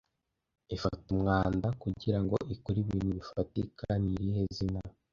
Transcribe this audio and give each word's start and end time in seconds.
ifata 0.75 1.05
umwanda 1.15 1.67
kugirango 1.81 2.35
ikore 2.55 2.77
ibintu 2.83 3.07
bifatika 3.17 3.85
ni 4.01 4.09
irihe 4.15 4.43
zina 4.57 4.81